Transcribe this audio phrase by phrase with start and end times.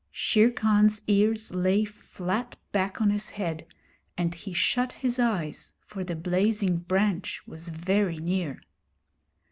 [0.09, 3.67] Shere Khan's ears lay flat back on his head,
[4.17, 8.63] and he shut his eyes, for the blazing branch was very near.